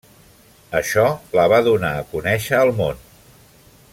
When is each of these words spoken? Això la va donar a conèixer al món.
Això 0.79 1.03
la 1.39 1.43
va 1.53 1.59
donar 1.69 1.93
a 1.99 2.07
conèixer 2.15 2.57
al 2.63 2.75
món. 2.83 3.07